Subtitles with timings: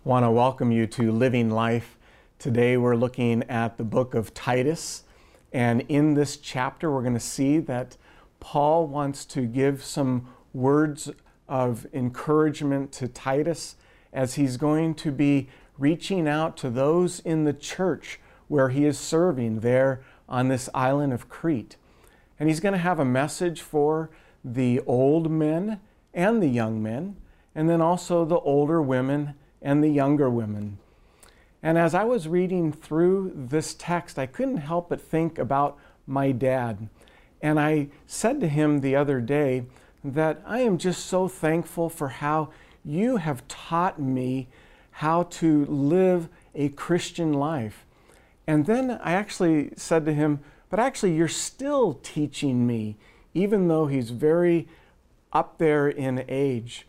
[0.03, 1.97] Want to welcome you to Living Life.
[2.39, 5.03] Today we're looking at the book of Titus.
[5.53, 7.97] And in this chapter, we're going to see that
[8.39, 11.11] Paul wants to give some words
[11.51, 13.75] of encouragement to Titus
[14.13, 18.97] as he's going to be reaching out to those in the church where he is
[18.97, 21.75] serving there on this island of Crete.
[22.39, 24.09] And he's going to have a message for
[24.45, 25.81] the old men
[26.13, 27.17] and the young men,
[27.53, 30.77] and then also the older women and the younger women.
[31.61, 35.77] And as I was reading through this text, I couldn't help but think about
[36.07, 36.87] my dad.
[37.41, 39.65] And I said to him the other day
[40.03, 42.49] that I am just so thankful for how
[42.83, 44.47] you have taught me
[44.91, 47.85] how to live a Christian life.
[48.47, 52.97] And then I actually said to him, But actually, you're still teaching me,
[53.33, 54.67] even though he's very
[55.31, 56.87] up there in age.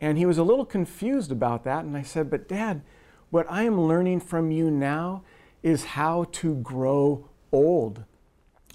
[0.00, 1.84] And he was a little confused about that.
[1.84, 2.82] And I said, But dad,
[3.30, 5.22] what I am learning from you now
[5.62, 8.04] is how to grow old.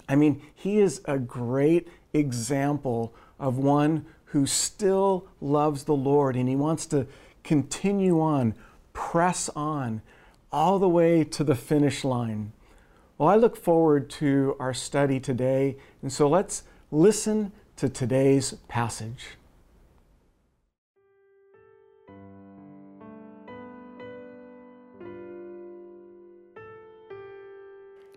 [0.08, 6.48] I mean, he is a great example of one who still loves the Lord and
[6.48, 7.08] he wants to
[7.42, 8.54] continue on,
[8.92, 10.02] press on,
[10.52, 12.52] all the way to the finish line.
[13.18, 19.26] Well, I look forward to our study today, and so let's listen to today's passage.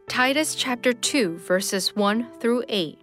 [0.08, 3.03] Titus chapter 2, verses 1 through 8.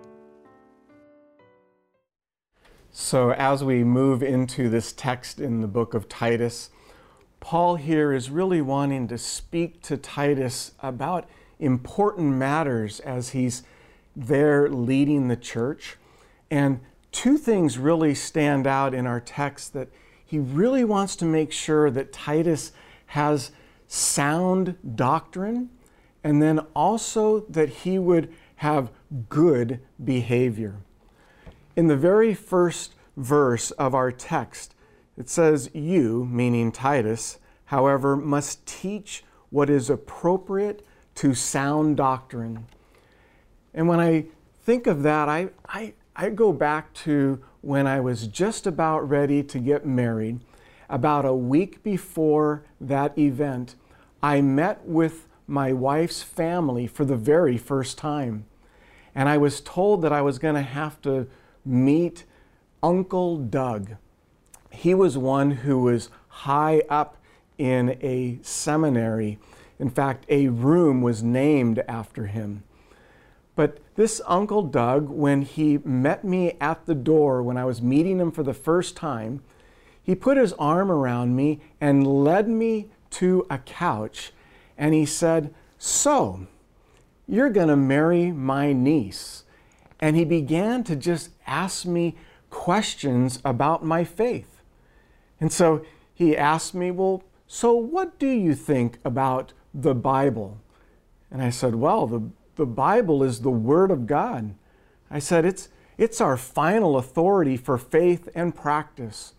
[2.93, 6.71] So, as we move into this text in the book of Titus,
[7.39, 13.63] Paul here is really wanting to speak to Titus about important matters as he's
[14.13, 15.95] there leading the church.
[16.49, 16.81] And
[17.13, 19.87] two things really stand out in our text that
[20.25, 22.73] he really wants to make sure that Titus
[23.07, 23.51] has
[23.87, 25.69] sound doctrine,
[26.25, 28.91] and then also that he would have
[29.29, 30.81] good behavior.
[31.75, 34.75] In the very first verse of our text,
[35.17, 42.65] it says, You, meaning Titus, however, must teach what is appropriate to sound doctrine.
[43.73, 44.25] And when I
[44.63, 49.43] think of that, I, I, I go back to when I was just about ready
[49.43, 50.39] to get married.
[50.89, 53.75] About a week before that event,
[54.21, 58.45] I met with my wife's family for the very first time.
[59.15, 61.27] And I was told that I was going to have to
[61.65, 62.25] meet
[62.81, 63.95] Uncle Doug.
[64.71, 67.17] He was one who was high up
[67.57, 69.37] in a seminary.
[69.79, 72.63] In fact, a room was named after him.
[73.55, 78.19] But this Uncle Doug, when he met me at the door when I was meeting
[78.19, 79.43] him for the first time,
[80.01, 84.31] he put his arm around me and led me to a couch
[84.77, 86.47] and he said, So,
[87.27, 89.43] you're going to marry my niece.
[90.01, 92.15] And he began to just ask me
[92.49, 94.61] questions about my faith.
[95.39, 100.59] And so he asked me, Well, so what do you think about the Bible?
[101.29, 104.55] And I said, Well, the, the Bible is the Word of God.
[105.09, 109.33] I said, It's, it's our final authority for faith and practice.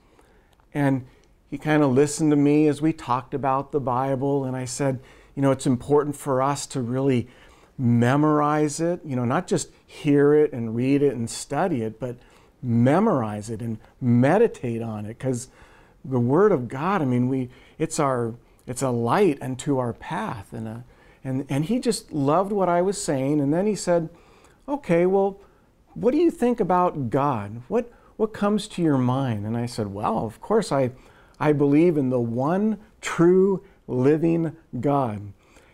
[0.72, 1.06] And
[1.50, 5.00] he kind of listened to me as we talked about the Bible, and I said,
[5.34, 7.28] you know, it's important for us to really
[7.78, 12.16] memorize it, you know, not just hear it and read it and study it, but
[12.62, 15.48] memorize it and meditate on it because
[16.04, 18.34] the word of God, I mean, we it's our
[18.66, 20.52] it's a light unto our path.
[20.52, 20.84] And, a,
[21.24, 23.40] and, and he just loved what I was saying.
[23.40, 24.08] And then he said,
[24.68, 25.40] Okay, well,
[25.94, 27.62] what do you think about God?
[27.68, 29.44] What, what comes to your mind?
[29.46, 30.92] And I said, Well, of course, I,
[31.40, 35.32] I believe in the one true living God.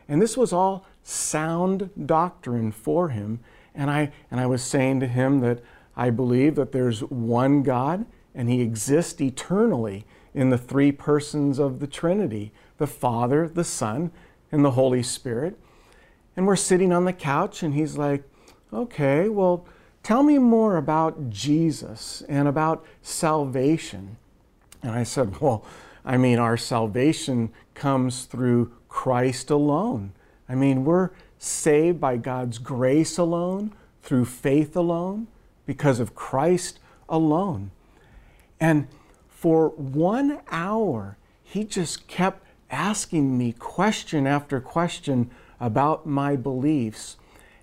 [0.09, 3.41] And this was all sound doctrine for him.
[3.75, 5.61] And I, and I was saying to him that
[5.97, 11.81] I believe that there's one God and he exists eternally in the three persons of
[11.81, 14.13] the Trinity the Father, the Son,
[14.53, 15.59] and the Holy Spirit.
[16.37, 18.23] And we're sitting on the couch, and he's like,
[18.73, 19.67] Okay, well,
[20.05, 24.17] tell me more about Jesus and about salvation.
[24.81, 25.65] And I said, Well,
[26.05, 30.13] I mean, our salvation comes through Christ alone.
[30.49, 35.27] I mean, we're saved by God's grace alone, through faith alone,
[35.67, 36.79] because of Christ
[37.09, 37.71] alone.
[38.59, 38.89] And
[39.29, 45.31] for one hour, he just kept asking me question after question
[45.61, 47.17] about my beliefs.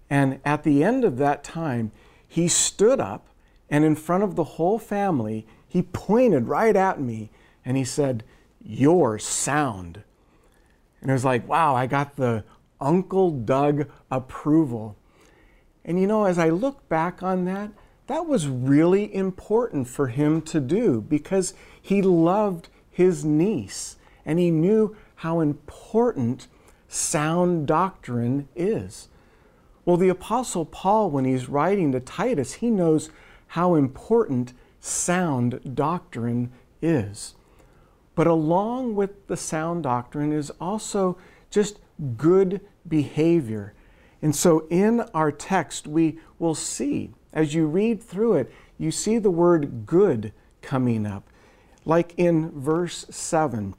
[0.09, 1.91] And at the end of that time,
[2.27, 3.27] he stood up
[3.69, 7.29] and in front of the whole family, he pointed right at me
[7.63, 8.23] and he said,
[8.61, 10.03] You're sound.
[11.01, 12.43] And it was like, wow, I got the
[12.85, 14.95] Uncle Doug approval.
[15.83, 17.71] And you know, as I look back on that,
[18.07, 24.51] that was really important for him to do because he loved his niece and he
[24.51, 26.47] knew how important
[26.87, 29.09] sound doctrine is.
[29.83, 33.09] Well, the Apostle Paul, when he's writing to Titus, he knows
[33.47, 36.51] how important sound doctrine
[36.81, 37.33] is.
[38.13, 41.17] But along with the sound doctrine is also
[41.49, 41.79] just
[42.17, 43.73] good behavior.
[44.21, 49.17] And so in our text, we will see, as you read through it, you see
[49.17, 51.29] the word good coming up.
[51.85, 53.75] Like in verse 7,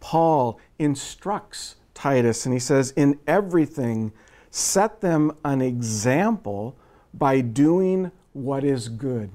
[0.00, 4.12] Paul instructs Titus and he says, In everything,
[4.50, 6.76] set them an example
[7.12, 9.30] by doing what is good.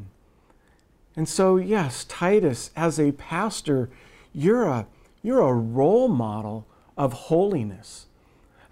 [1.15, 3.89] And so, yes, Titus, as a pastor,
[4.33, 4.87] you're a,
[5.21, 6.65] you're a role model
[6.97, 8.07] of holiness.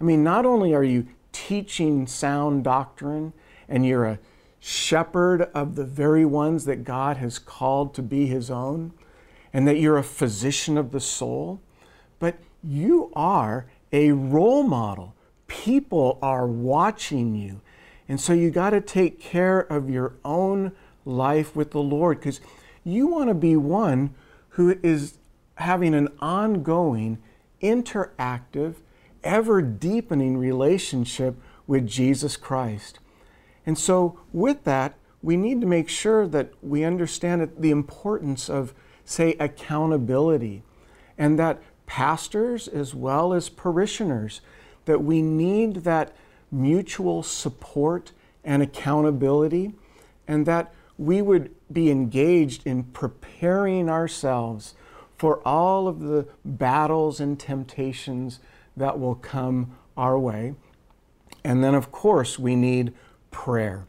[0.02, 3.32] I mean, not only are you teaching sound doctrine
[3.68, 4.18] and you're a
[4.58, 8.92] shepherd of the very ones that God has called to be his own,
[9.52, 11.60] and that you're a physician of the soul,
[12.18, 15.14] but you are a role model.
[15.46, 17.60] People are watching you.
[18.08, 20.72] And so you got to take care of your own
[21.04, 22.40] life with the Lord because
[22.82, 24.14] you want to be one
[24.50, 25.18] who is
[25.56, 27.18] having an ongoing,
[27.62, 28.74] interactive,
[29.24, 31.36] ever deepening relationship
[31.66, 32.98] with Jesus Christ.
[33.64, 38.74] And so, with that, we need to make sure that we understand the importance of,
[39.04, 40.62] say, accountability,
[41.16, 44.40] and that pastors as well as parishioners,
[44.84, 46.12] that we need that
[46.50, 48.12] mutual support
[48.44, 49.72] and accountability,
[50.26, 54.74] and that we would be engaged in preparing ourselves
[55.16, 58.40] for all of the battles and temptations
[58.76, 60.54] that will come our way.
[61.44, 62.92] And then, of course, we need
[63.30, 63.86] prayer.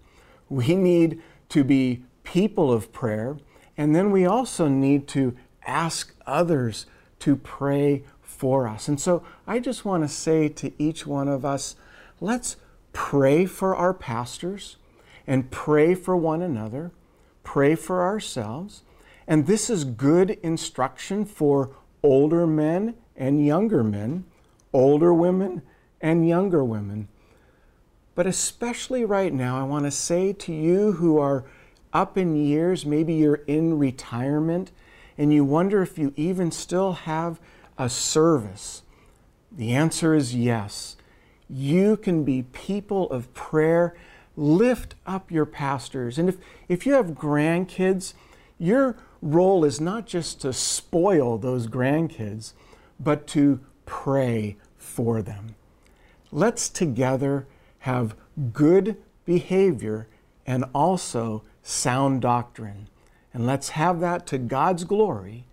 [0.49, 3.37] We need to be people of prayer.
[3.77, 5.35] And then we also need to
[5.65, 6.85] ask others
[7.19, 8.87] to pray for us.
[8.87, 11.75] And so I just want to say to each one of us
[12.19, 12.57] let's
[12.91, 14.77] pray for our pastors
[15.25, 16.91] and pray for one another,
[17.43, 18.83] pray for ourselves.
[19.27, 24.25] And this is good instruction for older men and younger men,
[24.73, 25.61] older women
[26.01, 27.07] and younger women.
[28.15, 31.45] But especially right now, I want to say to you who are
[31.93, 34.71] up in years, maybe you're in retirement,
[35.17, 37.39] and you wonder if you even still have
[37.77, 38.83] a service.
[39.51, 40.97] The answer is yes.
[41.49, 43.95] You can be people of prayer.
[44.35, 46.17] Lift up your pastors.
[46.17, 46.37] And if,
[46.67, 48.13] if you have grandkids,
[48.57, 52.53] your role is not just to spoil those grandkids,
[52.99, 55.55] but to pray for them.
[56.31, 57.47] Let's together
[57.79, 58.15] have
[58.51, 60.07] good behavior
[60.45, 62.87] and also sound doctrine.
[63.33, 65.45] And let's have that to God's glory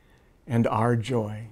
[0.46, 1.46] and our joy.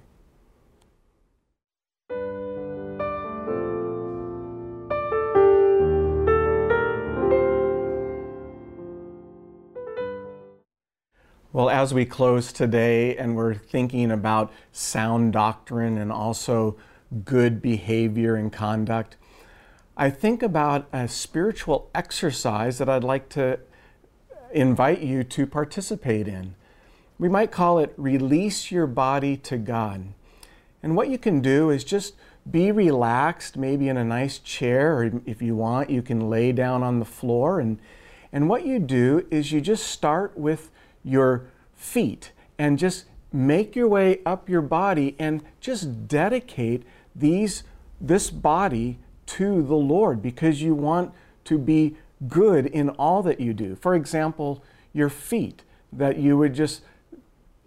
[11.59, 16.77] Well, as we close today and we're thinking about sound doctrine and also
[17.25, 19.17] good behavior and conduct,
[19.97, 23.59] I think about a spiritual exercise that I'd like to
[24.53, 26.55] invite you to participate in.
[27.17, 30.13] We might call it release your body to God.
[30.81, 32.15] And what you can do is just
[32.49, 36.83] be relaxed, maybe in a nice chair, or if you want, you can lay down
[36.83, 37.59] on the floor.
[37.59, 37.81] And,
[38.31, 40.71] and what you do is you just start with
[41.09, 46.83] your feet and just make your way up your body and just dedicate
[47.15, 47.63] these,
[47.99, 51.13] this body to the Lord because you want
[51.45, 51.95] to be
[52.27, 53.75] good in all that you do.
[53.75, 54.63] For example,
[54.93, 56.81] your feet, that you would just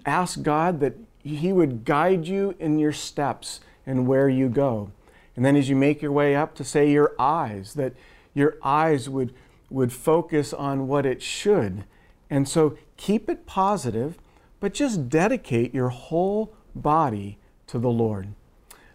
[0.05, 4.91] ask God that He would guide you in your steps and where you go.
[5.35, 7.95] And then as you make your way up to say your eyes, that
[8.35, 9.33] your eyes would,
[9.71, 11.85] would focus on what it should.
[12.33, 14.17] And so keep it positive,
[14.59, 17.37] but just dedicate your whole body
[17.67, 18.29] to the Lord.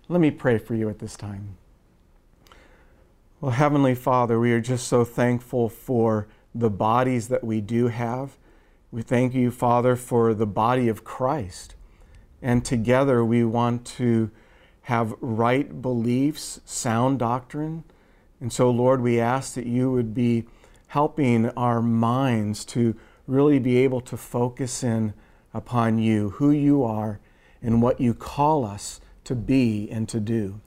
[0.09, 1.55] Let me pray for you at this time.
[3.39, 8.37] Well, Heavenly Father, we are just so thankful for the bodies that we do have.
[8.89, 11.75] We thank you, Father, for the body of Christ.
[12.41, 14.31] And together we want to
[14.83, 17.83] have right beliefs, sound doctrine.
[18.41, 20.45] And so, Lord, we ask that you would be
[20.87, 22.95] helping our minds to
[23.27, 25.13] really be able to focus in
[25.53, 27.19] upon you, who you are,
[27.61, 30.59] and what you call us to be and to do.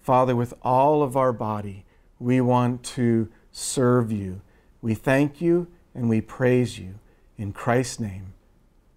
[0.00, 1.84] Father, with all of our body,
[2.18, 4.40] we want to serve you.
[4.80, 6.94] We thank you and we praise you.
[7.36, 8.34] In Christ's name,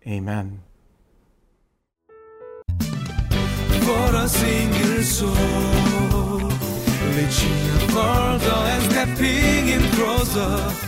[0.07, 0.61] amen.
[3.85, 5.35] Våra singersång
[7.15, 10.85] Reaching a further and stepping in closer